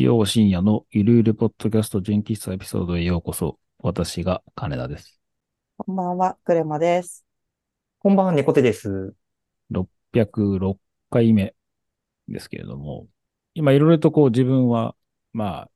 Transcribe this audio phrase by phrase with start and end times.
[0.00, 3.58] 日曜深夜のゆるゆるポッドキャスト純喫茶エピソードへようこそ。
[3.80, 5.20] 私が金田です。
[5.76, 7.26] こんばんは、クレマです。
[7.98, 9.14] こんばんは、猫手です。
[9.70, 10.78] 606
[11.10, 11.54] 回目
[12.28, 13.08] ですけれども、
[13.52, 14.96] 今いろいろとこう自分は、
[15.34, 15.70] まあ、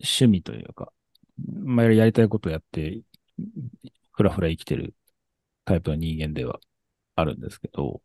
[0.00, 0.90] 趣味というか、
[1.46, 3.02] まあ、やりたいことをやって、
[4.12, 4.94] ふらふら生きてる
[5.66, 6.60] タイプの人間では
[7.14, 8.00] あるんですけど、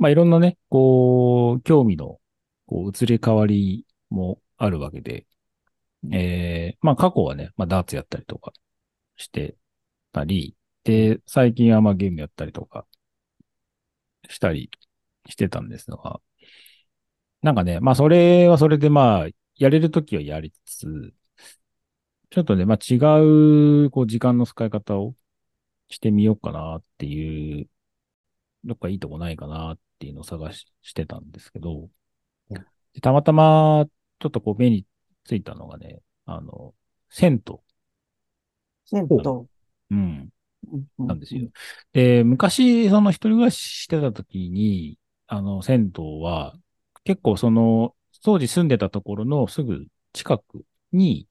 [0.00, 2.18] まあ、いろんなね、こう、興味の、
[2.66, 5.26] こう、移り変わりもあるわけで、
[6.12, 8.52] えー、まあ、過去はね、まあ、ダーツやったりとか
[9.16, 9.56] して
[10.12, 12.86] たり、で、最近はまあ、ゲームやったりとか。
[14.28, 14.70] したり
[15.28, 16.20] してたんですが、
[17.42, 21.14] なんかね、まあ、それはそれでまあ、やれるときはやりつつ、
[22.30, 22.96] ちょっとね、まあ、違
[23.86, 25.14] う、こう、時間の使い方を
[25.88, 27.68] してみようかなっていう、
[28.64, 31.88] どっかいいとこないかなっていうのを探ししてたんですけど、
[32.94, 33.86] でたまたま、
[34.18, 34.86] ちょっとこう、目に
[35.24, 36.74] ついたのがね、あの、
[37.10, 37.56] 銭湯。
[38.84, 39.46] 銭湯。
[39.90, 40.28] うん。
[40.98, 41.48] うなんですよ。。
[41.92, 46.58] で、昔、その一人暮らししてた時に、あの、銭湯は、
[47.04, 47.94] 結構その、
[48.24, 51.28] 当時住んでたところのすぐ近くに、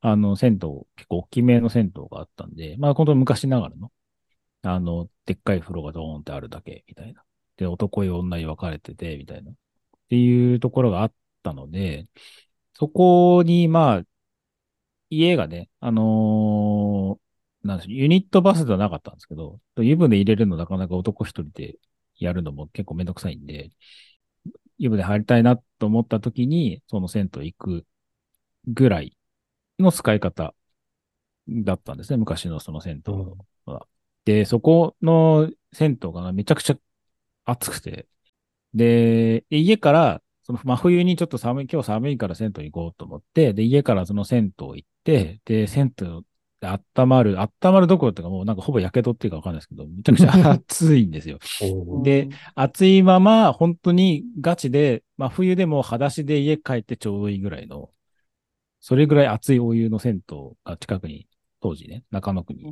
[0.00, 0.58] あの、銭湯、
[0.96, 3.90] 結構大きめの銭湯があったんで、まあ、本当に昔ながらの、
[4.62, 7.22] あの、でっかい風呂がドーンってあるだけ、みたいな。
[7.56, 9.52] で、男湯女湯分かれてて、みたいな。
[9.52, 9.54] っ
[10.08, 11.12] ていうところがあっ
[11.44, 12.06] たので、
[12.74, 14.04] そこに、まあ、
[15.10, 17.24] 家がね、あのー
[17.66, 21.76] なんでしょう、ユニットバスではなかったんですけど、湯船入れるのなかなか男一人で
[22.18, 23.70] やるのも結構めんどくさいんで、
[24.78, 27.86] 湯船入りたいなと思った時に、その銭湯行く
[28.68, 29.16] ぐらい
[29.78, 30.54] の使い方
[31.48, 33.14] だったんですね、昔のその銭湯
[33.66, 33.86] は。
[34.24, 36.76] で、そこの銭湯がめちゃくちゃ
[37.46, 38.08] 暑くて、
[38.74, 46.22] で、家から、その真冬にちょっと寒い、今日寒いから銭湯行こうと思って、で、家からその銭湯行って、で、銭湯
[46.60, 51.38] で温まる、温まるどころっていうかもうなんかほぼ火傷っていうかわかんないですけど、めちゃくちゃ 暑いんですよ。
[51.92, 57.90] で、暑いまま、本当にガチで、真冬でも裸足で家帰ってちょうどいいぐらいの、
[58.80, 61.28] それぐらい熱いお湯の銭湯が近くに、
[61.60, 62.70] 当時ね、中野区に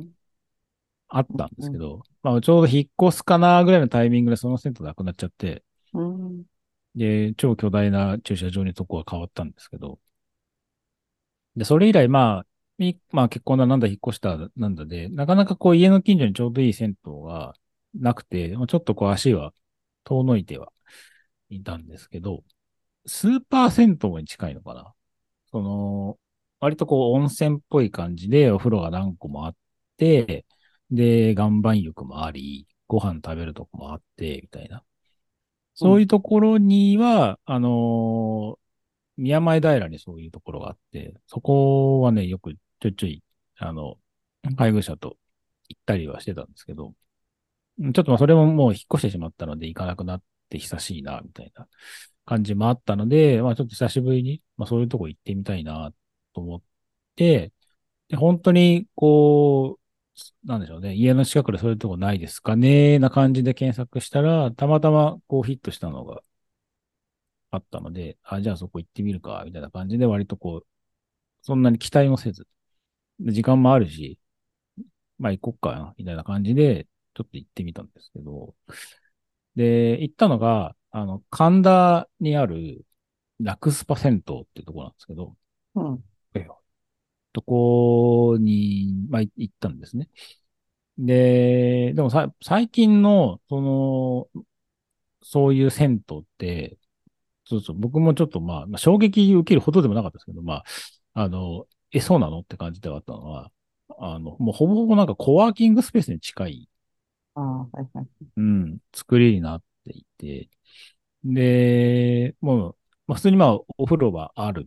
[1.09, 5.63] あったんですけど、まあちょうど引っ越すかなぐらいのタイミングでその銭湯なくなっちゃって、うん。
[6.95, 9.99] で、超巨大な駐車場にそこが変わったんですけど、
[11.55, 12.45] で、それ以来、まあ、
[13.11, 17.53] まあ結婚だなんだ引っ越したなんだで、なかなかこう家の近所にちょうどいい銭湯が
[17.93, 19.53] なくて、まあちょっとこう足は
[20.03, 20.71] 遠のいては
[21.49, 22.43] いたんですけど、
[23.07, 24.93] スーパー銭湯に近いのかな
[25.51, 26.19] その、
[26.61, 29.55] 割とこう温泉っぽい感じでお風呂が何個もあっ
[29.97, 30.45] て、
[30.91, 34.83] で、岩盤浴もあり、ご飯食べるとこもあって、みたいな。
[35.75, 38.63] そういうところには、あのー
[39.17, 43.23] 宮前平にそういうところがあって、そこはね、よくちょいちょい、
[43.57, 43.97] あの、
[44.57, 45.17] 配偶者と
[45.69, 46.93] 行ったりはしてたんですけど、
[47.79, 51.67] うんちょっとまあそれももう引っ越してしまったので行かなくなって久しいな、みたいな
[52.25, 55.91] 感じもあったので、まあちょっと久しぶりに、まあそういうとこ行ってみたいな、
[56.33, 56.61] と思っ
[57.15, 57.51] て、
[58.09, 59.82] で、本当に、こう、
[60.43, 60.93] なんでしょうね。
[60.93, 62.99] 家の近くでそういうとこないですかね。
[62.99, 66.21] な感じで検索したら、たまたまこうヒットしたのが
[67.51, 70.67] あったので、あ、じゃあそこ行ってみるか、みたいな感じで割とこう、
[71.43, 72.47] そんなに期待もせず、
[73.19, 74.19] で時間もあるし、
[75.19, 78.55] まあ行こっかな、みたいな感じで、ちょっと行ってみたんですけど、
[79.55, 82.85] で、行ったのが、あの、神田にある、
[83.39, 85.35] ラクスパ銭湯っていうところなんですけど、
[85.75, 86.03] うん。
[87.33, 90.09] とこに、まあ、い行ったんですね。
[90.97, 94.45] で、でもさ、最近の、その、
[95.23, 96.77] そういう銭湯って、
[97.45, 100.65] そうそう、僕もちょっとまあ、まあ、衝撃受けるほどでもなかったですけど、まあ、
[101.15, 103.51] あの、え、そうなのって感じではあったのは、
[103.99, 106.69] あの、もうほぼほぼなんかコワーキングスペースに近い、
[107.35, 108.07] ああ、はいはい。
[108.37, 110.49] うん、作りになっていて、
[111.25, 112.77] で、もう、
[113.07, 114.65] まあ、普通にまあ、お風呂はある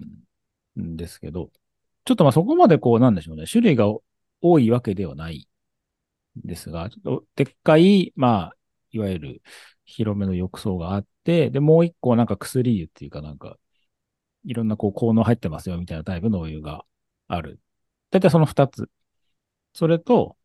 [0.81, 1.53] んですけど、
[2.07, 3.87] ちょっとまあそこまでこう、なんでしょうね、種類が
[4.41, 5.49] 多いわけではない
[6.45, 8.57] んですが、ちょっとでっかい、まあ、
[8.93, 9.43] いわゆる
[9.85, 13.59] 広めの浴槽があって、で、もう一個なんか薬湯っていうかなんか、
[14.45, 16.85] いろんなこう効能入ってますよみたいなタイプのお湯が
[17.29, 17.61] ある。
[18.11, 18.89] だいたいその二つ。
[19.73, 20.37] それと、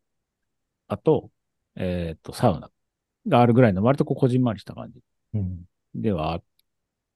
[0.88, 1.30] あと、
[1.76, 2.70] えっ、と、サウナ
[3.28, 5.00] があるぐらいの割とこうこじんまりした感じ
[5.34, 5.64] うん
[5.94, 6.42] ではあっ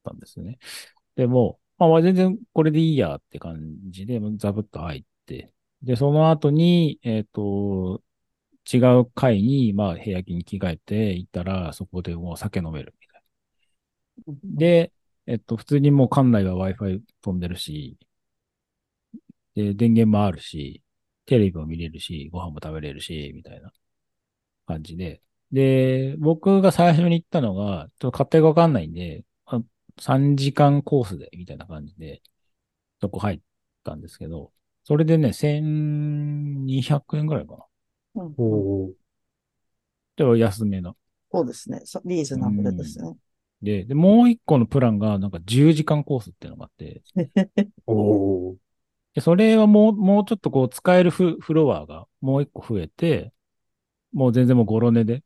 [0.04, 0.58] たんですね。
[1.16, 3.58] でも、まあ全然これでいいやって感
[3.90, 5.52] じで、ザブッと入って、
[5.82, 8.02] で、その後に、えっ、と、
[8.72, 13.22] 違う階に、まあ部屋着に着替えて行ったら、そこでもう酒飲めるみたい
[14.26, 14.56] な。
[14.56, 14.92] で、
[15.26, 17.98] えっと、普通にもう館内は Wi-Fi 飛んでるし、
[19.54, 20.82] で、電源もあるし、
[21.26, 23.72] テレビも見れるし、ご飯も食べれるし、みたいな
[24.66, 25.22] 感じで。
[25.52, 29.24] で、僕が最初に行ったのが、ちょっと勝手がわかんないんで、
[29.98, 32.22] 3時間コースで、みたいな感じで、
[33.00, 33.40] そこ入っ
[33.84, 34.52] たんですけど、
[34.84, 37.66] それでね、1200円ぐらいかな。
[38.14, 38.94] うんうんおー
[40.16, 40.96] では安めの。
[41.32, 41.80] そうですね。
[41.84, 43.16] そリーズナブルですね。
[43.62, 47.02] で、で、もう一個のプランが、なんか10時間コースっていうのがあって、
[47.86, 48.56] おー
[49.14, 53.32] で、それはもう、もうちょっとこう使えるフフロアがもう一個増えて、
[54.12, 55.24] もう全然もうゴロネで、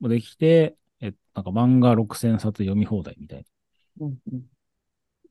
[0.00, 3.44] もうできて、え、なんか漫画6000冊読み放題みたいな、
[4.00, 4.42] うんうん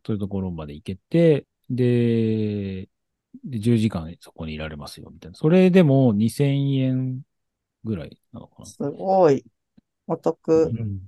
[0.06, 2.88] そういうところまで行けて、で、
[3.44, 5.38] で10時間そこにいられますよ、みたいな。
[5.38, 7.22] それでも2000円
[7.84, 8.66] ぐらいなのかな。
[8.66, 9.44] すごい。
[10.08, 10.68] お得。
[10.68, 11.00] うん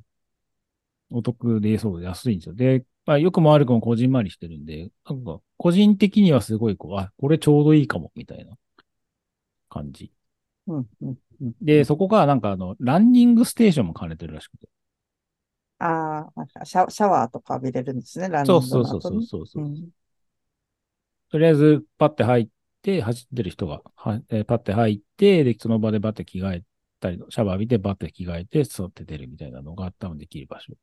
[1.12, 2.56] お得で、そう、安いんですよ。
[2.56, 8.56] で、まあ、よくも悪くもこじんまりしてるんで、なんか、個人的にはすごい、こう、あ、これちょうどいいかも、みたいな
[9.70, 10.12] 感じ。
[10.68, 14.68] うんうんうんで、そこがなんかあの、ランニングステーションも兼ねてるらしくて。
[15.80, 19.24] ああ、なんかシャシャワーとか浴びれるんですね、ランニングそうそうそう。
[19.26, 19.92] そうそうう、ん。
[21.32, 22.48] とりあえず、パッて入っ
[22.82, 26.64] て、走ってる人が、はえーパッて入って、で、その場でバッて着替え
[27.00, 30.74] たり、シャワー浴びてバッて着替えて、座って出るみたいなのが多分できる場所。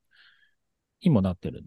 [1.02, 1.62] にもなってる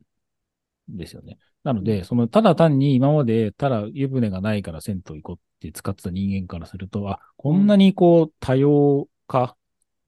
[0.92, 1.38] んですよね。
[1.64, 9.58] なので、その、ただ単に今まで、ただ湯船がないから銭湯行こうって使ってた人間からすると、あ、こんなにこう、多様化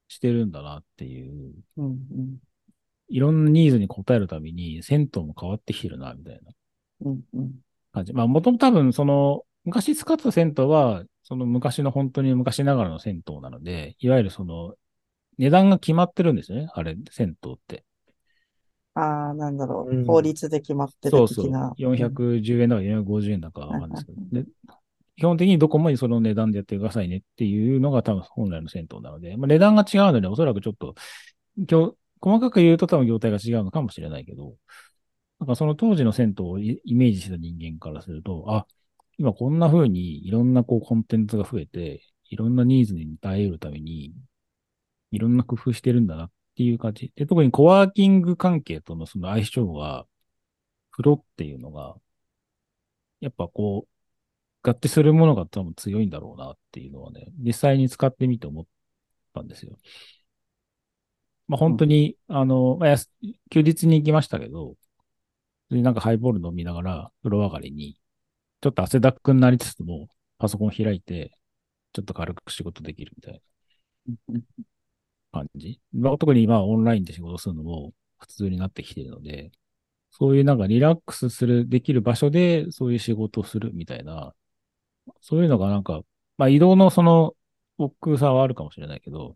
[0.08, 2.40] してるんだなっていう、うんうん
[3.12, 6.52] いろんなニーズに応えるために、銭湯も変わってきてるな、みたいな
[7.02, 7.52] うんうん
[7.92, 8.14] 感じ。
[8.14, 14.76] まあ、もともと多分、その、昔使ってた銭湯は、その昔の本当に昔ながらの銭湯なので、いわゆるその、
[15.38, 17.84] 値段が決まってるんですよね、あれ、銭湯って。
[18.94, 19.96] ああ、なんだろう。
[19.96, 21.46] うん法律で決まってそうそう。
[21.46, 21.74] る的な。
[21.78, 24.30] 410円だか450円だかわかんないですけどうん。
[24.44, 24.46] で
[25.18, 30.96] 基本的にどこもその値段でやってくださいねっていうのが多分本来の銭湯なので、まあ、値段が違うので、おそらくちょっと、
[31.70, 34.56] 今日、細かく言うと多分業態が違うのかもしれないけど、
[35.40, 38.68] なんかその当時の銭湯をイメージした人間からすると、あ、
[39.18, 44.14] 今こんな風にいろんなこうコンテンツが増えて、いろんなニーズに耐えるために、
[45.12, 47.12] いろんな工夫してるんだなっていう感じ。
[47.16, 50.06] で、特にコワーキング関係とのその相性は、
[50.92, 51.96] 風呂っていうのが、
[53.20, 58.66] やっぱこう、合致するものが多分強いんだろうなっていうのはね、実際に使ってみて思っ
[59.34, 59.78] たんですよ。
[61.52, 62.96] まあ本当に、あの、まあ、
[63.50, 64.76] 休日に行きましたけど、
[65.70, 68.00] なんかハイボール飲みながら、風呂上がりに、
[68.62, 70.10] ちょっと汗だくになりつつも、
[70.40, 71.38] パソコン開いて、
[71.94, 73.40] ちょっと軽く仕事できるみたいな
[74.34, 74.44] うん
[75.32, 75.80] 感じ。
[75.94, 79.52] まあ、特に今オンラインで仕事するのも普通になってきているので、
[80.12, 84.34] そういうなんかリラックスする、できる場所でそういう仕事をするみたいな、
[85.22, 86.02] そういうのがなんか、
[86.38, 87.36] まあ移動のその
[87.78, 89.36] 奥さはあるかもしれないけど、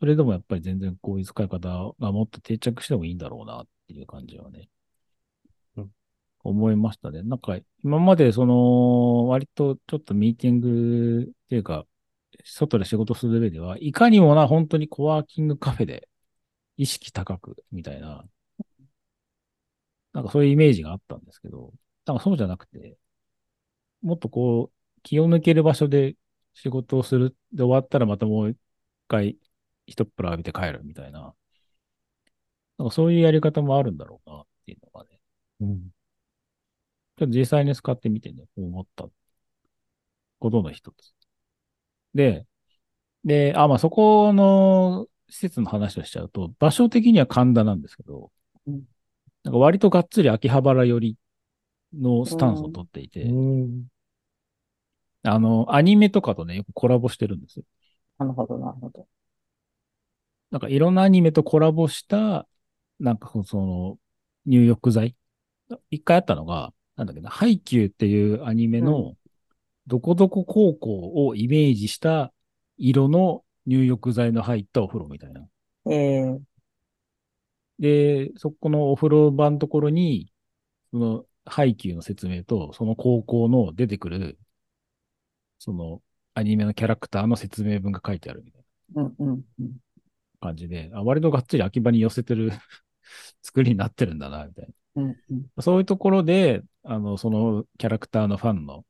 [0.00, 4.68] それでもやっぱり全然こういう使い方がもっと定着してもいいんだろうなっていう感じはね、
[5.76, 5.90] うん
[6.44, 7.22] 思いましたね。
[7.22, 11.84] なんか今までその割とちょっとミーティングっていうか、
[12.44, 16.08] 外で仕事する上では、いかにもな本当にコワーキングカフェで
[16.76, 18.24] 意識高くみたいな、
[20.12, 21.72] なんかそういうイメージがあったんですけど、
[22.06, 22.96] なんかそうじゃなくて、
[24.02, 26.16] もっとこう、気を抜ける場所で
[26.54, 27.36] 仕事をする。
[27.52, 28.58] で、終わったらまたもう一
[29.08, 29.38] 回、
[29.88, 31.34] 一っ風呂浴びて帰るみたいな。
[32.78, 35.18] なんかそういうやり方もあるんだろうなっていうのがね。
[35.60, 35.90] うん
[37.18, 39.08] ちょっと実際に使ってみてね、思った
[40.38, 41.12] ことの一つ。
[42.14, 42.46] で、
[43.24, 48.30] で、あ、まあそこの施設の話をしちゃうと、場所的には神田なんですけど、
[48.66, 48.84] うん
[49.44, 51.16] なんか割とがっつり秋葉原寄り
[51.94, 53.86] のスタンスを取っていて、うん
[55.22, 57.64] あの、アニメとかとね、よくコラボしてるんですよ。
[58.18, 59.06] なるほど、なるほど。
[60.50, 62.46] なんかいろんなアニメとコラボした、
[62.98, 63.98] なんかその、
[64.46, 65.14] 入浴剤？
[65.90, 69.16] 一回あったのが、なんだっけな、ハイキューっていうアニメうの、
[69.86, 72.32] どこどこ高校をイメージした
[72.76, 75.46] 色の入浴剤の入ったお風呂みたいな。
[75.90, 76.40] えー、
[77.78, 80.32] で、そこのお風呂場のところに、
[80.90, 84.38] その、ハイキューの説明と、その高校の出てくる、
[85.58, 86.02] その、
[86.34, 88.64] アニメのキャラクターの説明文が書いてあるみたい
[88.94, 89.02] な。
[89.02, 89.76] うんうんうん。
[90.40, 92.50] 感じで、あ割とがっつり秋葉に寄せてる
[93.42, 95.46] 作りになってるんだな、みたいうんうん。
[95.56, 95.62] な。
[95.62, 98.86] そういうところで、あの、そのキャラクターのファンの、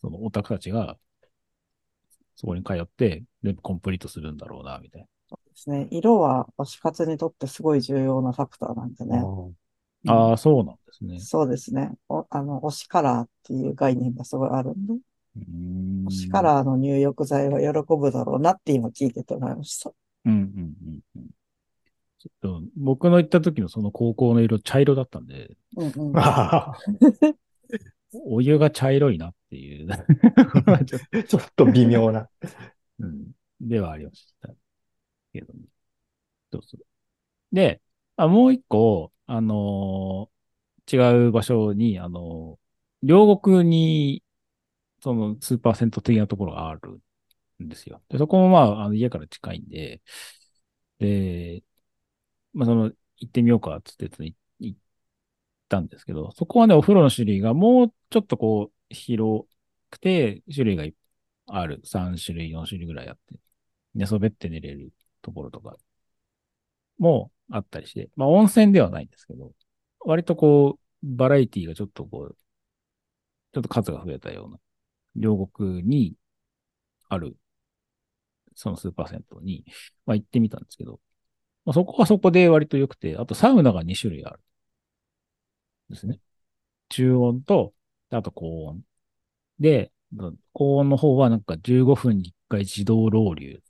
[0.00, 0.98] そのオタクたちが、
[2.34, 5.08] そこに通って、全部コンプリートするんだろうな、みたいな。
[5.30, 5.88] ですね。
[5.90, 9.28] 色は推し活にとってすごい重要なファクターなんでね。
[10.06, 11.20] ああ、そうなんですね。
[11.22, 11.92] そうですね。
[12.08, 14.94] おあの、推しカラーっていう概念がすごいあるんで、
[15.36, 15.46] うーん
[16.06, 19.92] 推しカラーの入浴剤は喜ぶだろうなって今聞いてて思いました。
[20.24, 21.30] うんうんうんうん。
[22.18, 26.18] ちょっと、僕の行った時のその高校の色茶色だったんで、うんうん。
[26.18, 26.74] あ
[28.12, 29.88] お湯が茶色いなっていう
[31.26, 32.28] ちょっと微妙な。
[32.98, 34.52] うん、ではありました。
[35.32, 35.60] けどね。
[36.52, 36.84] そうそう。
[37.52, 37.80] で、
[38.16, 40.40] あもう一個、あのー
[40.92, 42.60] 違う場所に、あのー
[43.02, 44.22] 両国に、
[45.02, 46.98] そのスーパー銭湯的なところがあるん
[47.68, 48.02] ですよ。
[48.08, 50.00] で、そこもまあ、あの家から近いんで、
[50.98, 51.62] で、
[52.54, 54.10] まあその、行ってみようか、つって
[54.60, 54.78] 行っ
[55.68, 59.46] たんですけど、そこはね、お風呂の種類がもうちょっとこう、広
[59.90, 60.84] くて、種類が
[61.48, 61.80] ある。
[61.84, 63.40] 3種類、4種類ぐらいあって。
[63.94, 65.76] 寝そべって寝れるところとか
[66.98, 69.52] もあったりして、まあ温泉ではないんですけど、
[70.00, 72.36] 割とこう、バラエティがちょっとこう、
[73.52, 74.58] ちょっと数が増えたような、
[75.16, 76.14] 両国に
[77.08, 77.36] ある、
[78.60, 79.64] そのスーパー銭湯に、
[80.06, 81.00] まあ行ってみたんですけど、
[81.64, 84.40] まあ、そこはそこで割と良くて、あとサウナが2種類ある。
[85.88, 86.20] ですね。
[86.88, 87.72] 中温と、
[88.10, 88.80] あと高温。
[89.58, 89.92] で、
[90.52, 93.60] 高温の方はなんか15分に1回自動ロウリュ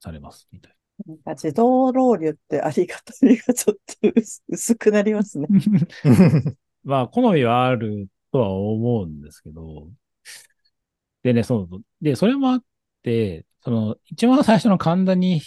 [0.00, 0.74] されます、みたい
[1.06, 5.46] なんか自動ロウリュってありがたみがちょっと薄薄くなりますね。
[6.04, 6.56] な。
[6.84, 9.88] まあ、好みはあるとは思うんですけど、
[11.22, 12.64] でね、そう、で、それもあっ
[13.02, 15.40] て、その、一番最初の神田に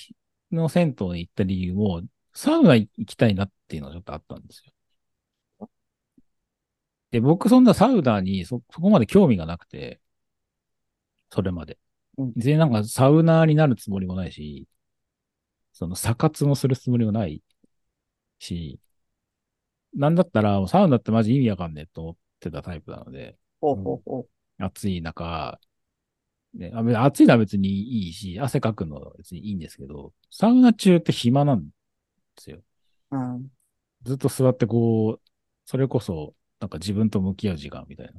[0.52, 2.02] の銭湯に行った理由も、
[2.34, 5.68] サウナ行きたいなっていうのがちょっとあったんですよ。
[7.12, 10.02] で、僕そんなサウナにそ、そこまで興味がなくて、
[11.30, 11.78] それまで
[12.18, 12.34] うん。
[12.34, 14.68] 全然なんかサウナーになるつもりもないし、
[15.74, 17.42] その、サ活もするつもりもない
[18.40, 18.80] し、
[19.94, 24.28] なんだったら、サウナってマジ意味わかんねえと思ってたタイプなので、ほうほうほ
[24.58, 25.60] 暑い中、
[26.54, 31.68] ね、暑いのは別にいいし、汗かくのは別にいいんですけど、サウナ中って暇なんで
[32.38, 32.60] すよ。
[33.12, 33.18] う。
[33.18, 33.48] うん。
[34.04, 35.22] ずっと座ってこう、
[35.66, 38.14] それこそ、なんか自分と向き合う時間みたいな。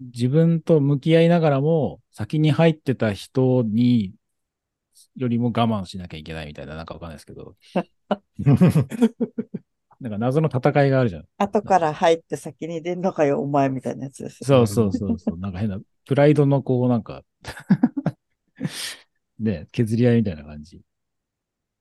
[0.00, 4.12] 自分と向き合いながらも、先に入ってた人に、
[5.16, 7.54] よりも我慢しなきゃいけないみたいな、なんかわかんないですけど、
[10.00, 11.24] なんか謎の戦いがあるじゃん。
[11.38, 14.66] 後から入って先に出んのかよ、お前みたいなやつですよ。
[14.66, 15.38] そうそうそうそう。
[15.38, 17.22] なんか変な、プライドのこう、なんか、
[19.38, 20.80] ね、削り合いみたいな感じ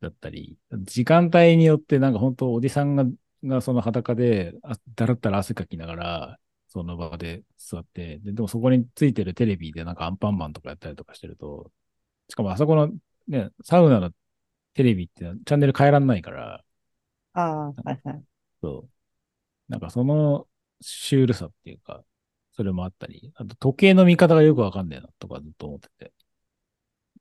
[0.01, 3.05] だったり、時間帯によってなんか本当おじさんが、
[3.43, 11.71] がその裸で、あだらったら汗かきながら、その場で座って、ででもそこについてるテレビでなんかアンパンマンとかやったりとかしてると、
[12.29, 12.91] しかもあそこの
[13.27, 14.11] ね、サウナの
[14.75, 16.63] テレビってチャンネル変えらんないから、
[17.33, 18.25] ああ、はいはい。
[18.61, 18.91] そう。
[19.69, 20.47] なんかその
[20.81, 22.03] シュールさっていうか、
[22.55, 26.13] それもあったり、あと時計の見方がよくわかんねえなとかずっと思ってて。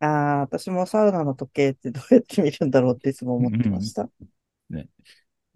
[0.00, 4.08] ああ、私もサウナの時計ってどうやって見るんだろうっていつも思ってました。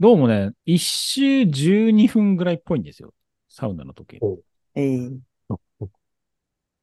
[0.01, 3.13] どうもね、一周12分ぐらいっぽいんですよ。
[3.49, 4.21] サウナの時計。
[4.75, 5.11] ええ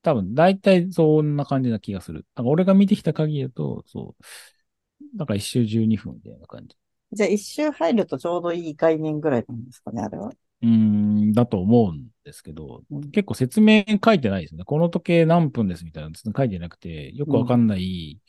[0.01, 2.25] 多分、大体そんな感じな気がする。
[2.35, 4.23] なんか俺が見てきた限りだと、そう。
[5.17, 6.75] なんか一周12分みたいな感じ。
[7.11, 10.29] じゃあ一周入るとちょうどいい概念ぐらいなんですかね、あれは。
[10.61, 14.63] うーん、だと思うんですけど、うん結構説明書いてないですね。
[14.65, 18.19] この時計何分ですみたいなの書いてなくて、よくわかんない、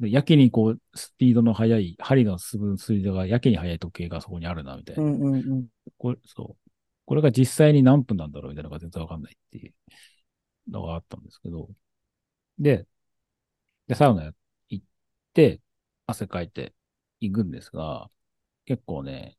[0.00, 5.02] でやけにこう、スピードの速い、針の進むスピードがやけに速い時計がそこにあるな、みたいな。
[5.02, 5.66] うんうんうん。
[5.98, 6.70] これ、そう。
[7.04, 9.74] これが実際に何分なんだろうみたいなのが全然わかんないっていう
[10.70, 11.68] のがあったんですけど。
[12.58, 12.86] で、
[13.86, 14.32] で、サウナ
[14.68, 14.86] 行っ
[15.34, 15.60] て、
[16.06, 16.74] 汗かいて
[17.20, 18.10] 行くんですが、
[18.64, 19.36] 結構ね、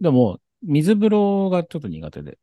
[0.00, 2.38] でも、水風呂がちょっと苦手で、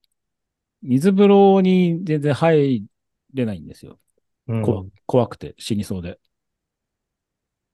[0.87, 2.85] 水風呂に全然入
[3.33, 3.99] れないんですよ。
[4.47, 6.19] うんこ怖くて死にそうで。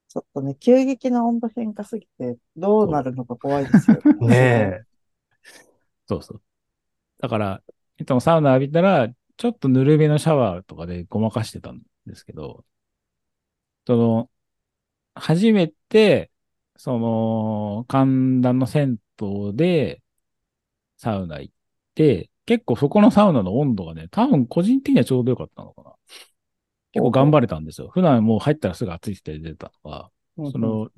[0.09, 4.27] ちょっとね、急激な温度変化すぎて、どうなるのか怖いですよね。
[4.27, 4.85] ねえ。
[6.07, 6.41] そうそう。
[7.19, 7.63] だから、
[7.97, 12.65] いつもサウナ浴びたら、ちょっとぬるめのシャワーとかでごまかしてたんですけど、
[13.85, 14.31] その、
[15.15, 16.31] 初めて、
[16.75, 20.03] その、寒暖の銭湯で、
[20.97, 21.55] サウナ行っ
[21.95, 25.93] て、結構そこのサウナの温度がね、多分個人的にはちょうどよかったのかな。
[26.91, 27.89] 結構頑張れたんですよ。
[27.89, 30.89] 普段もう入ったらすぐ暑いって出たのが、うんうんその、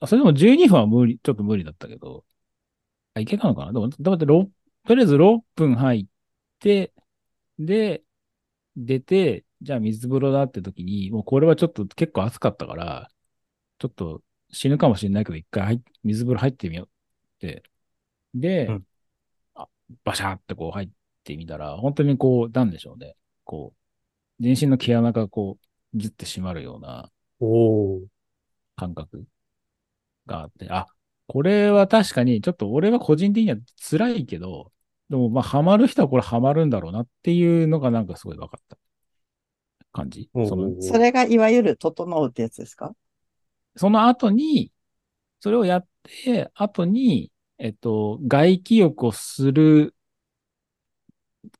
[0.00, 2.24] あそれでも12分は無理、ちょっと無理だったけど、
[3.14, 3.72] あ、いけたのかな？
[3.72, 4.50] でも、だって6、
[4.86, 6.06] とりあえず6分入っ
[6.60, 6.92] て、
[7.58, 8.02] で、
[8.76, 13.08] 出て、じゃあ水風呂だって時に、もうこれはちょっと結構暑かったから、
[13.78, 16.90] ちょっと死ぬかもしれないけど、一回水風呂入ってみようっ
[17.40, 17.62] て。
[18.34, 18.86] で、うん
[20.04, 20.88] バシャーってこう入っ
[21.24, 23.16] てみたら、本当にこう、なんでしょうね。
[23.44, 23.74] こ
[24.40, 25.58] う、全身の毛穴がこ
[25.94, 27.10] う、ギュッて締まるような。
[28.76, 29.24] 感覚
[30.26, 30.86] があって、あ、
[31.26, 33.56] これは確かに、ちょっと俺は個人的には
[33.90, 34.70] 辛いけど、
[35.10, 38.78] でもまあ、ハマる人はこれハマるんだろうなっていうのがなんかすごい分かった
[39.92, 40.30] 感じ。
[40.32, 42.94] その、それがいわゆる整うってやつですか？
[43.74, 44.70] その後に、
[45.40, 47.31] それをやって、後に、
[47.62, 49.94] えっと、外気浴をする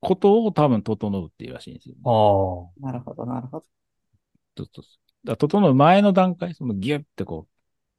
[0.01, 1.95] ことを多分整うっていうらしいんですよ。
[2.05, 2.87] ああ。
[2.87, 3.67] なるほど、なるほど。
[4.57, 7.53] そうそうそうだ整う前の段階、そのギュッてこう、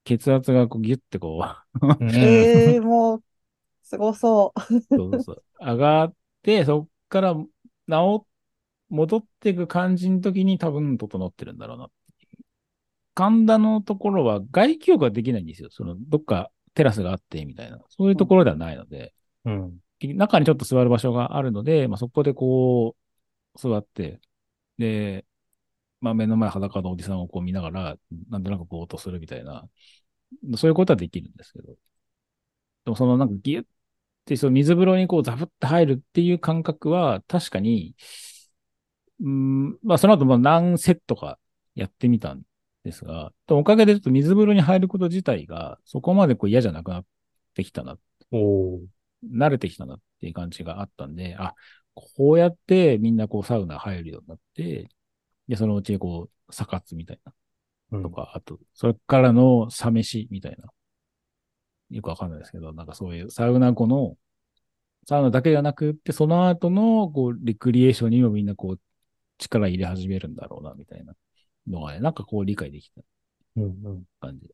[0.03, 1.41] 血圧がこうギュッてこ
[2.01, 3.23] う、うんええもう、
[3.83, 4.61] すごそう。
[4.95, 7.47] そうそうそう上がって、そっから治
[8.23, 8.25] っ、
[8.89, 11.89] 戻っていく感じの時に多分整ってるんだろうな。
[13.15, 15.69] 神田のところは外気浴はできないんですよ。
[15.71, 17.79] その、どっかテラスがあってみたいな。
[17.89, 19.13] そういうところではないので、
[19.45, 19.79] うん。
[20.15, 22.95] 中にちょっと座る場所があるので、まあ、そこでこ
[23.55, 24.19] う、座って、
[24.77, 25.25] で、
[26.01, 27.95] まあ、目の前裸のおじさんをこう見ながら、
[28.29, 29.69] なんとなくぼーっとするみたいな、
[30.57, 31.75] そういうことはできるんですけど。
[32.85, 33.65] でもそのなんかギュッ
[34.25, 37.95] て、その水風呂にこうザブって入るっていう感覚は、確かに、
[39.21, 41.39] うん、まあその後も何セットか
[41.75, 42.43] やってみたん
[42.83, 47.05] ですが、おかげでちょっと水風呂に入ること自体が、そこまでこう嫌じゃなくなっ
[47.53, 47.97] てきたな
[48.31, 48.81] おー。
[49.31, 51.53] 慣れてきたなっていう感じがあったんで、あ、
[51.95, 54.89] こうやってみんなこうサウナ入るようになって、
[55.47, 57.33] で、そのうちこう、サカツみたいな
[57.93, 60.69] うんとか、あと、それからのサ飯みたいな。
[61.89, 64.17] よくわかんないですけど、なんかそういうサウナ後の、
[65.07, 68.79] サウナだけじゃなくって、その後の、こう、レクリエーションにもみんなこう、
[69.37, 71.13] 力入れ始めるんだろうな、みたいな
[71.67, 73.01] のがね、なんかこう理解できた
[73.57, 74.03] うんうん。
[74.19, 74.47] 感じ。
[74.47, 74.53] だ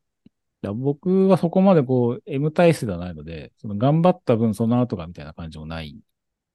[0.62, 5.98] ら僕はそこまでこう、M 体質ではないので、その頑張った分その後がみたいな感じもない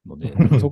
[0.06, 0.70] ので、 そ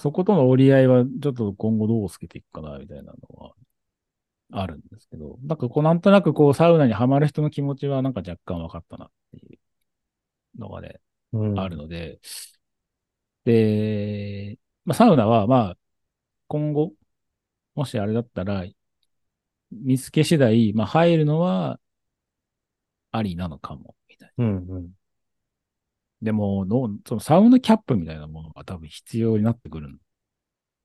[0.00, 3.52] そことの折り合いはちょっと今後どうつけていくかな、みたいなのは
[4.52, 9.58] あるんですけど、なんかこうなんとなくこうサウナにはまる人の気持ちはなんか若干分かったなっていう
[10.58, 11.00] のがね、
[11.32, 12.20] うんあるので、
[13.44, 15.78] で、まあ、サウナはまあ、
[16.48, 16.92] 今後、
[17.76, 18.64] もしあれだったら、
[19.70, 21.78] 見つけ次第、まあ入るのは
[23.12, 24.44] ありなのかも、みたいな。
[24.44, 24.90] うんうん。
[26.22, 29.98] でもの、そのサウナキャップみたいなものが多分必要になってくるん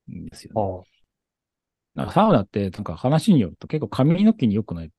[0.08, 0.62] ですよね。
[0.62, 1.02] あ
[1.94, 4.90] なんかサウナって、なんか話によると結構髪の毛に良くないっ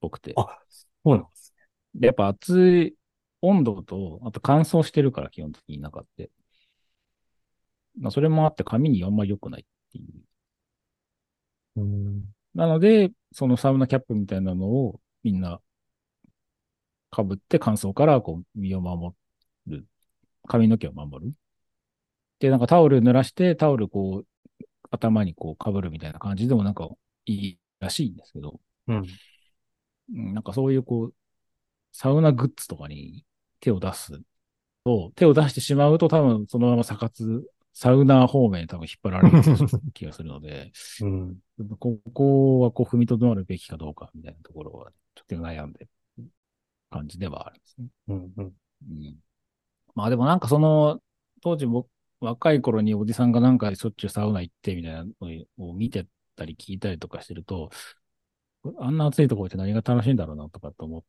[0.00, 0.32] ぽくて。
[0.36, 0.42] あ。
[0.42, 0.58] あ、
[1.04, 1.54] そうなんです
[1.94, 2.94] でやっぱ熱い
[3.40, 6.30] 温度と、あと乾燥してるから基本的に中って。
[7.98, 10.06] まあそれもあって髪にあんまり良くないっていう。
[11.76, 11.82] ね。
[11.82, 12.24] うん。
[12.54, 15.60] なので、そのサウナキャップみたいなのをみんな
[17.14, 19.14] 被って乾燥からこう身を守
[19.66, 19.86] る。
[20.48, 21.32] 髪の毛を守る。
[22.40, 24.26] で、なんかタオル濡らしてタオルこう
[24.90, 26.88] 頭にこう被るみたいな感じでもなんか
[27.26, 28.96] いいらしいんですけど、うん。
[28.96, 31.14] うんなんかそういうこう、
[31.92, 33.24] サウナグッズとかに
[33.60, 34.20] 手を出す
[34.84, 39.42] と、手を出してしまうと多分そのままサ活、サウナ方面に多分引っ張られる
[39.94, 41.36] 気がするので、うん。
[41.78, 46.24] ここはこう踏みとどまるべきかどうかみたいなところは、ちょっと悩んでる
[46.90, 47.86] 感じではあるんですね。
[48.08, 48.32] うん。
[48.36, 48.44] うん。
[48.44, 49.16] うん。
[49.94, 51.00] まあでもなんかその、
[51.42, 51.88] 当時僕、
[52.20, 55.12] 若い頃におじさんがなんかしょっちゅうサウナ行ってみたいなの
[55.58, 56.06] を見て
[56.36, 57.70] たり聞いたりとかしてると、
[58.78, 61.02] あんな暑いところって何が楽しいんだろうなとかって思っ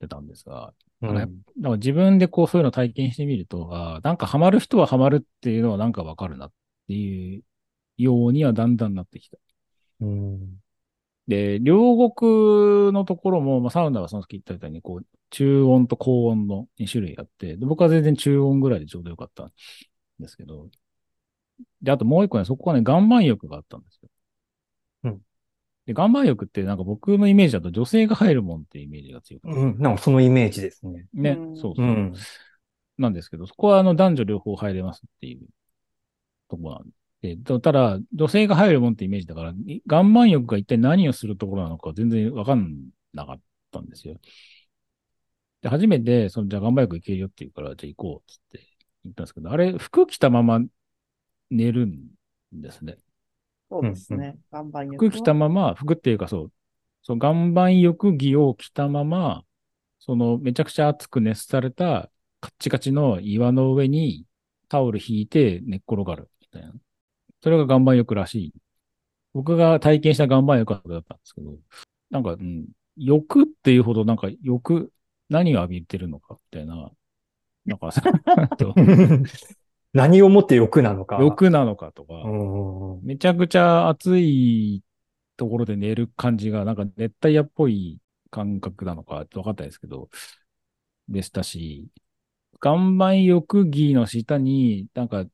[0.00, 1.14] てたんですが、うん。
[1.14, 6.52] だから自分でこうそういうの体験してみると、あーなんかハマる人はハマるっていうのはなんかわかるなっ
[6.88, 7.42] ていう
[7.98, 9.38] ようにはだんだんなってきた。
[10.00, 10.62] うん。
[11.28, 19.52] で、両国のところも、まあ、サウナはその時言ったみたいに、こう、中温と高温の2種類あって、で僕は全然中温ぐらいでちょうどよかったん
[20.20, 20.68] ですけど、
[21.80, 24.01] で、あともう一個ね、そこはね、岩盤浴があったんです。
[25.86, 29.78] で、岩盤浴ってなんか僕のイメージだと女性が入るもんっていうイメージが強くて、うん。
[29.78, 31.06] なんかそのイメージですね。
[31.12, 31.88] ね、うんそうそうう。
[31.88, 32.14] ん。
[32.98, 35.46] なんですけど、そこはあの男女両方入れますっていう
[36.48, 36.86] とこなん
[37.22, 43.40] で、たただ、女性が入るもんってイメージだから、い岩盤浴が一体何をするところなのか全然わかんなかっ
[43.70, 44.16] たんですよ。
[45.62, 48.66] で、初めて、その、じゃあ岩盤浴行けるよって言うから、じゃあ行こうっつって
[49.04, 50.60] 言ったんですけど、あれ、服着たまま
[51.50, 52.08] 寝るん
[52.52, 52.98] ですね。
[53.72, 54.36] そうですね。
[54.52, 56.52] 岩盤浴服着たまま、服っていうかそう、
[57.02, 59.44] そう岩盤浴着を着たまま、
[59.98, 64.26] そのめちゃくちゃ熱く熱されたカッチカチの岩の上に
[64.68, 66.72] タオル引いて寝っ転がるみたいな。
[67.42, 68.54] それが岩盤浴らしい。
[69.32, 71.56] 僕が体験した岩盤浴だったんですけど、
[72.10, 74.92] なんか、うん、浴っていうほどなんか浴、
[75.30, 76.90] 何を浴びてるのかみたいな
[77.64, 77.90] なんか
[79.92, 81.18] 何をもって欲なのか。
[81.20, 84.82] 欲なのかとか、うんうんめちゃくちゃ暑い
[85.36, 87.98] ところで寝る感じが、なんか熱帯夜っぽい
[88.30, 90.08] 感覚なのか分かったですけど、
[91.08, 91.88] でしたし、
[92.62, 95.26] 岩盤浴着の下に、なんか、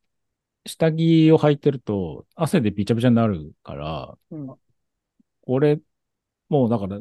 [0.66, 4.58] 下着を履いてると、汗でびちゃびちゃになるから、うん。
[5.42, 5.80] これ、
[6.48, 7.00] もうだから、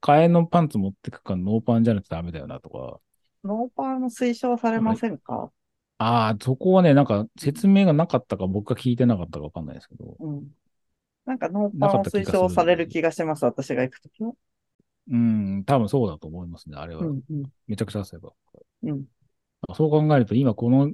[0.00, 3.00] 替えのパンツ持ってくかノーパンじゃなくてダメだよなとか、
[3.44, 5.50] ノーパン推奨されませんか？
[6.02, 10.48] ああ、そこはね、なんか説明がなかったか僕が聞いてなかったかわかんないですけど、うん。
[11.26, 14.32] なんかノーなかパンを推奨される気がします、私が行くときは。
[15.10, 17.02] うん、多分そうだと思いますね、あれは。
[17.02, 18.30] うん、うん、めちゃくちゃ汗が。
[18.84, 19.04] うん。
[19.74, 20.90] そう考えると、今この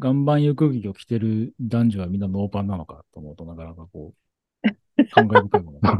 [0.00, 4.14] 岩盤浴着を着てる男女はみんなノーパンなのかと思うとなかなかこ
[4.62, 5.98] う、感慨深いものが。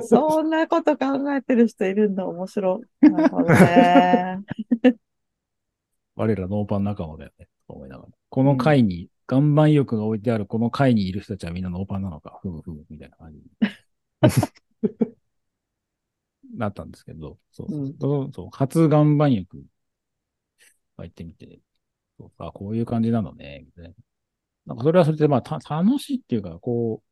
[0.00, 3.10] そんなこと考えてる人いるんだ、面白い。
[3.10, 4.40] なるほどね。
[6.16, 8.08] 我らノーパン仲間だよね、と思いながら。
[8.28, 13.38] この階に、岩盤浴が置いてあるこの階にいる人たちはみんなノーパンなのか、ふむふむみたいな感じ。
[13.38, 13.44] に
[16.56, 17.80] なったんですけど、そうそう。
[17.80, 17.98] うん。
[17.98, 19.64] そうそう初岩盤浴
[20.96, 21.60] 入ってみて、
[22.18, 23.94] そうあ、こういう感じなのね、みたいな。
[24.66, 27.02] なんかそれはそれでまあた楽しいっていうか、こ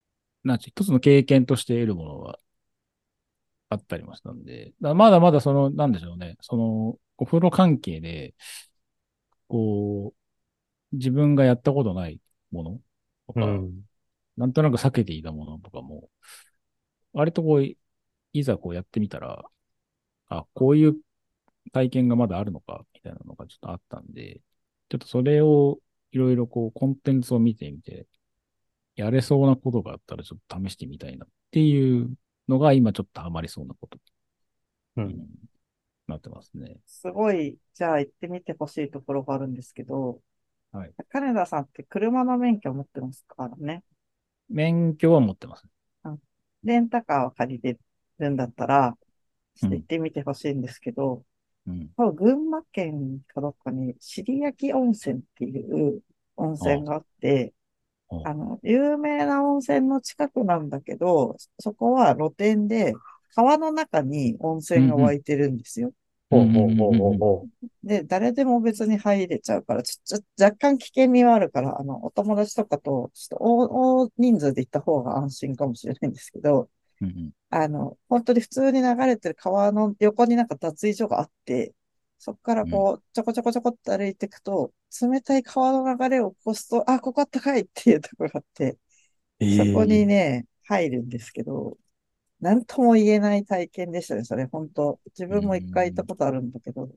[0.45, 2.38] う、なんち一つの経験として得るものは
[3.69, 8.35] あったりもしたんで、だまだまだその、なんでしょうね、その、お風呂関係で、
[9.49, 10.21] こう、
[10.92, 12.81] 自分がやったことないもの
[13.26, 13.87] とか、うん
[14.37, 16.09] なんとなく避けていたものとかも、
[17.12, 17.64] 割とこう、
[18.33, 19.44] いざこうやってみたら、
[20.28, 20.96] あ、こういう
[21.72, 24.40] 体験がまだあるのか、みたいなのがちょっとあったんで、
[24.90, 25.81] ちょっとそれを
[26.12, 28.07] いろいろこう、コンテンツを見てみて、
[28.96, 32.14] やれそうなことがあったらちょっと試してみたいなっていう
[32.48, 33.98] のが今ちょっとハマりそうなこと、
[34.96, 35.26] ううんん
[36.09, 36.76] なってますね。
[36.87, 40.20] すごい、じゃあ行ってみてほしいところがあるんですけど、
[40.72, 40.94] はい。
[41.11, 43.85] 金田さんって車の免許を持ってますからね。
[44.48, 45.66] 免許は持ってます。
[46.64, 47.78] レンタカーを借りて
[48.18, 48.96] るんだったら、
[49.54, 51.24] ちょっとうん行ってみてほしいんですけど、
[51.66, 51.90] うん。
[51.96, 55.61] 多分群馬県かどっかに、尻焼温泉ってい
[55.96, 56.02] う
[56.37, 57.54] 温泉があって、
[58.11, 63.00] ああの、有名な温泉の近くなんだけど、そこは露天で、
[63.35, 65.92] 川の中に温泉が湧いてるんですよ。
[66.33, 67.49] ほうほうほうほうほ
[67.85, 76.68] で、誰でも別に入れちゃうから、ちょ、ちょ、若干危険味はあるから、あの、お友達とかと、ちょっと大、大人数で行った方が安心かもしれないんですけど、
[77.01, 77.33] うんうん。
[77.51, 81.75] あの、本当に普通に流れてる川の横になんか脱衣所があって、
[82.18, 88.79] そこからこう、ちょこちょこちょこって歩いていくと、冷たい川の流れを起こすと、あ、ここあったかいっていうところがあって、
[89.40, 89.45] う。
[89.57, 91.77] そこにえね、入るんですけど、
[92.42, 96.90] なんとも言えない体験でしたね、それ、本当自分も一回行ったことあるんだけど、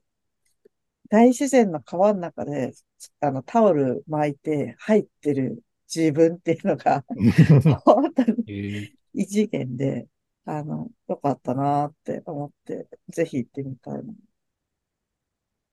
[1.08, 2.72] 大自然の川の中で、
[3.20, 5.62] あの、タオル巻いて入ってる
[5.94, 7.04] 自分っていうのが、
[7.84, 8.52] 本当にえ。
[8.52, 10.08] ー異次元で、
[10.46, 14.14] あの、よかったなって思って、ぜひ行ってみたいな。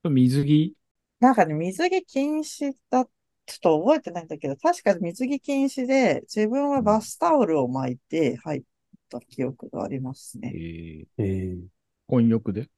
[0.04, 0.74] 水着？
[1.20, 3.04] なんかね、水着禁止だ、
[3.46, 8.62] ちょっと覚えてないんだけど、確かに水着禁止で、自分はバスタオルを巻いて入っ
[9.20, 10.52] た記憶がありますえね。
[10.56, 11.66] ー、えー
[12.06, 12.68] 混浴で？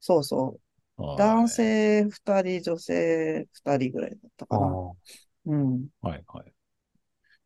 [0.00, 0.58] そうそ
[0.98, 1.02] う。
[1.02, 4.66] はい男性二人、女性二人ぐらいだったかな。
[5.46, 5.88] うん。
[6.00, 6.52] はいはい。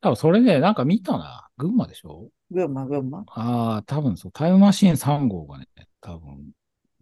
[0.01, 1.49] 多分それね、なんか見たな。
[1.57, 2.31] 群馬でしょ？
[2.51, 3.25] 群馬、群馬。
[3.27, 5.69] ああ、多分そう、タイムマシーン3号がね、
[6.01, 6.53] 多分、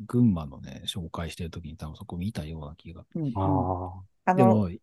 [0.07, 3.05] 群馬のね、紹介してるときに多分そこ見たような気が。
[3.15, 3.35] うん、うん。
[3.41, 4.81] ああの、でも、い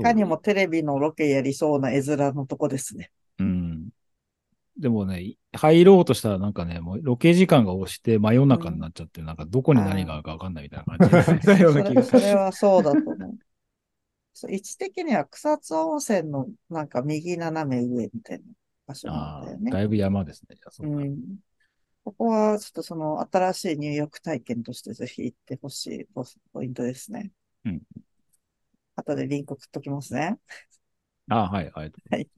[0.00, 3.12] かにもテレビのロケやりそうな絵面のとこですね。
[4.82, 4.84] うん。
[4.84, 13.38] でもね、入ろうとしたらなんかね、もうロケ時間が押して真夜中になっちゃって、なんかどこに何があるかわかんないみたいな感じになったようそれ、な気がそれはそうだと思う。
[14.34, 18.44] そう位置的には草津温泉のなんか右斜め上みたいな
[18.86, 19.70] 場所なんだよね。
[19.70, 20.56] だいぶ山ですね。
[20.56, 21.38] じゃあそうん。
[22.04, 26.06] ここはちょっとその新しい入浴体験としてぜひ行ってほしい
[26.52, 27.30] ポイントですね。
[27.64, 27.82] うん。
[28.96, 30.38] 後でリンク送っときますね。
[31.28, 31.92] ああ、はい、はい。
[32.10, 32.28] はい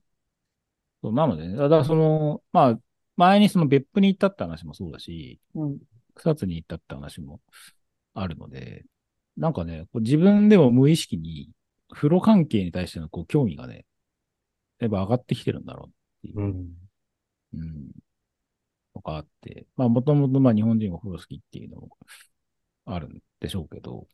[1.12, 2.78] なのでね、だからその、まあ、
[3.16, 5.78] 前にその別府に行ったって話もそうだし、うん。
[6.14, 7.40] 草津に行ったって話も
[8.14, 8.84] あるので、
[9.36, 11.50] なんかね、こう自分でも無意識に
[11.92, 13.84] 風呂関係に対してのこう興味がね、
[14.78, 16.44] やっぱ上がってきてるんだろうっていうあ。
[16.44, 16.74] うん。
[17.54, 17.90] うん。
[18.94, 21.96] とかあって、まあもともとまあ日本人が風呂好きっていうのも
[22.86, 24.06] あるんでしょうけど、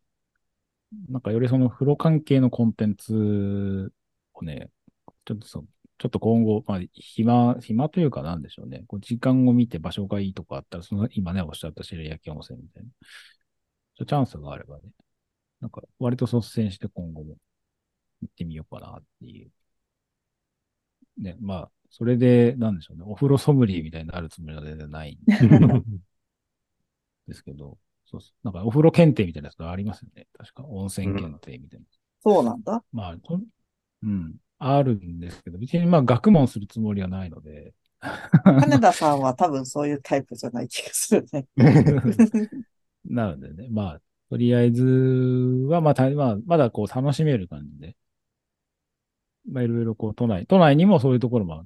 [1.08, 3.92] なんかよりその風呂関係のコンテンツ
[4.34, 4.70] をね、
[5.24, 5.64] ちょっとそ
[6.00, 8.84] ちょっと今後、まあ暇、暇というかなんでしょうね。
[8.86, 12.88] こう時間を見て場所がいいとかあったら、その今ね、おっしゃった白焼温泉みたいな。
[13.96, 14.82] ちょチャンスがあればね、
[15.60, 17.36] なんか割と率先して今後も
[18.22, 19.50] 行ってみようかなっていう。
[21.18, 25.18] ね、まあ、それで、なんでしょうね、お風呂ソムリエみたいになるつもりは全然ないん
[27.28, 28.32] ですけど、そうそう。
[28.42, 30.28] なんかお風呂検定みたいなやつがありますよね。
[30.38, 31.86] 確か温泉検定みたいな。
[32.22, 32.82] そうなんだ。
[32.90, 33.38] まあ、と
[34.02, 37.72] うん、あるんですけど、別にまあ学問するつもりはないので、
[38.44, 41.46] 金田さんは多分そういうタイプじゃない気がするね。
[43.06, 47.96] なのでね、まあ、とりあえずは、まあ、たまあ、まだこう楽しめる感じで、
[49.50, 51.64] まあ、いろいろこう都内、都内にもそういうところも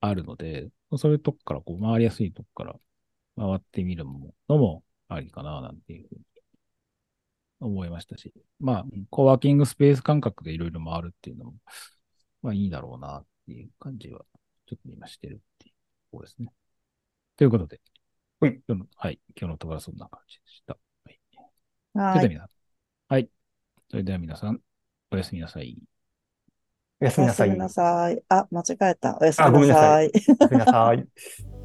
[0.00, 2.76] あるので、そういうとこからこう回りやすいとこから
[3.36, 6.20] 回ってみるのものもありかな、なんていうふうに
[7.60, 11.54] 思いましたし、まあ、コワーキングスペース感覚でいろいろ回るっていうのも、
[12.42, 14.20] まあいいだろうなっていう感じは、
[14.66, 15.76] ちょっと今してるっていうと
[16.12, 16.52] ころですね。
[17.36, 17.80] ということで、
[18.40, 20.76] はい今日の、はい、今日のところはそんな感じでした。
[21.04, 21.20] はい。
[21.94, 22.38] はそれでい。
[22.38, 22.50] は皆さん。
[23.08, 23.30] はい。
[23.90, 24.60] それでは皆さん、
[25.10, 25.78] おやすみなさい。
[27.00, 27.48] おやすみなさい。
[27.48, 28.22] おやすみなさい。
[28.28, 29.18] あ、間違えた。
[29.20, 30.10] おやすあみなさごめんなさいい。
[30.10, 31.08] おやすみなさい。